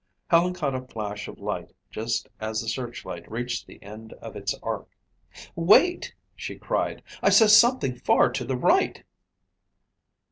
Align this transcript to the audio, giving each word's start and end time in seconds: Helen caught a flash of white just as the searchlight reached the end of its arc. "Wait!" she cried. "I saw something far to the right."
Helen 0.31 0.55
caught 0.55 0.73
a 0.73 0.81
flash 0.81 1.27
of 1.27 1.37
white 1.37 1.73
just 1.91 2.27
as 2.39 2.59
the 2.59 2.67
searchlight 2.67 3.29
reached 3.31 3.67
the 3.67 3.79
end 3.83 4.13
of 4.13 4.35
its 4.35 4.55
arc. 4.63 4.89
"Wait!" 5.55 6.15
she 6.35 6.55
cried. 6.57 7.03
"I 7.21 7.29
saw 7.29 7.45
something 7.45 7.95
far 7.99 8.31
to 8.31 8.43
the 8.43 8.57
right." 8.57 9.03